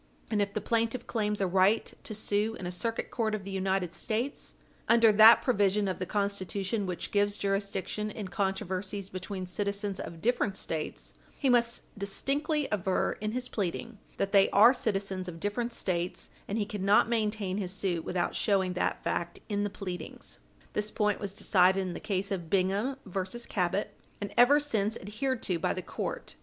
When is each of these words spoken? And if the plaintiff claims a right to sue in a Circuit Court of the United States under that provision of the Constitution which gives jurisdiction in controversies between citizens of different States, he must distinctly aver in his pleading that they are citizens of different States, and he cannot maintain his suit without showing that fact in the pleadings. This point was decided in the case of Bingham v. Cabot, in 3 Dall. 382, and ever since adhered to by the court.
And 0.31 0.41
if 0.41 0.55
the 0.55 0.61
plaintiff 0.61 1.05
claims 1.05 1.41
a 1.41 1.45
right 1.45 1.93
to 2.05 2.15
sue 2.15 2.55
in 2.55 2.65
a 2.65 2.71
Circuit 2.71 3.11
Court 3.11 3.35
of 3.35 3.43
the 3.43 3.51
United 3.51 3.93
States 3.93 4.55
under 4.89 5.11
that 5.11 5.43
provision 5.43 5.87
of 5.87 5.99
the 5.99 6.07
Constitution 6.07 6.87
which 6.87 7.11
gives 7.11 7.37
jurisdiction 7.37 8.09
in 8.09 8.29
controversies 8.29 9.11
between 9.11 9.45
citizens 9.45 9.99
of 9.99 10.19
different 10.19 10.57
States, 10.57 11.13
he 11.37 11.49
must 11.51 11.83
distinctly 11.95 12.67
aver 12.71 13.15
in 13.21 13.33
his 13.33 13.47
pleading 13.47 13.99
that 14.17 14.31
they 14.31 14.49
are 14.49 14.73
citizens 14.73 15.27
of 15.27 15.39
different 15.39 15.71
States, 15.71 16.31
and 16.47 16.57
he 16.57 16.65
cannot 16.65 17.07
maintain 17.07 17.57
his 17.57 17.71
suit 17.71 18.03
without 18.03 18.33
showing 18.33 18.73
that 18.73 19.03
fact 19.03 19.37
in 19.49 19.63
the 19.63 19.69
pleadings. 19.69 20.39
This 20.73 20.89
point 20.89 21.19
was 21.19 21.31
decided 21.31 21.79
in 21.81 21.93
the 21.93 21.99
case 21.99 22.31
of 22.31 22.49
Bingham 22.49 22.97
v. 23.05 23.19
Cabot, 23.47 23.93
in 24.19 24.29
3 24.29 24.29
Dall. 24.29 24.29
382, 24.29 24.29
and 24.29 24.33
ever 24.35 24.59
since 24.59 24.97
adhered 24.97 25.43
to 25.43 25.59
by 25.59 25.75
the 25.75 25.83
court. 25.83 26.37